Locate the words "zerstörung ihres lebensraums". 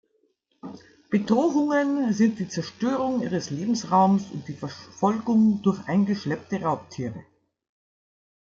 2.47-4.31